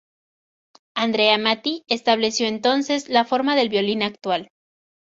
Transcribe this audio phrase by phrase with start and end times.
[0.95, 4.49] Andrea Amati estableció entonces la forma del violín actual.